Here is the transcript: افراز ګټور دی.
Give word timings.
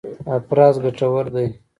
افراز 0.37 0.73
ګټور 0.83 1.25
دی. 1.35 1.47